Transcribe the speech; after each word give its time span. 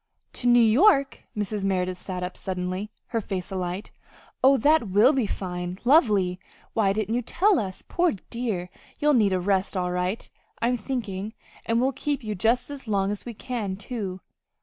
"To 0.33 0.47
New 0.47 0.59
York?" 0.63 1.25
Mrs. 1.37 1.63
Merideth 1.63 1.95
sat 1.95 2.23
up 2.23 2.35
suddenly, 2.35 2.89
her 3.09 3.21
face 3.21 3.51
alight. 3.51 3.91
"Oh, 4.43 4.57
that 4.57 4.89
will 4.89 5.13
be 5.13 5.27
fine 5.27 5.77
lovely! 5.85 6.39
Why 6.73 6.91
didn't 6.91 7.13
you 7.13 7.21
tell 7.21 7.59
us? 7.59 7.83
Poor 7.87 8.13
dear, 8.31 8.71
you'll 8.97 9.13
need 9.13 9.31
a 9.31 9.39
rest 9.39 9.77
all 9.77 9.91
right, 9.91 10.27
I'm 10.59 10.75
thinking, 10.75 11.35
and 11.67 11.79
we'll 11.79 11.91
keep 11.91 12.23
you 12.23 12.33
just 12.33 12.71
as 12.71 12.87
long 12.87 13.11
as 13.11 13.25
we 13.25 13.35
can, 13.35 13.75
too." 13.75 14.21